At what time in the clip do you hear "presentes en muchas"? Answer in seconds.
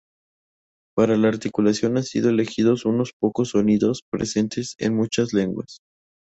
4.09-5.31